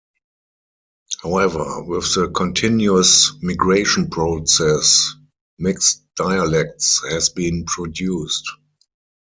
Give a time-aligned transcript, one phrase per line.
[1.21, 5.13] However, with the continuous migration process,
[5.59, 8.45] mixed dialects has been produced.